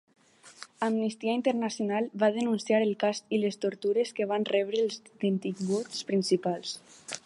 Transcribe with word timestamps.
Amnistia 0.87 1.35
Internacional 1.39 2.07
va 2.25 2.31
denunciar 2.39 2.81
el 2.87 2.95
cas 3.05 3.23
i 3.39 3.43
les 3.45 3.63
tortures 3.67 4.17
que 4.21 4.29
van 4.35 4.51
rebre 4.55 4.83
els 4.89 5.01
detinguts 5.13 6.07
principals. 6.13 6.79